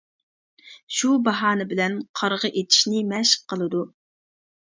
شۇ 0.99 1.11
باھانە 1.27 1.67
بىلەن 1.73 1.97
قارىغا 2.19 2.51
ئېتىشنى 2.61 3.03
مەشىق 3.11 3.45
قىلىدۇ. 3.53 3.83